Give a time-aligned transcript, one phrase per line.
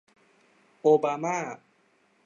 [0.81, 1.37] โอบามา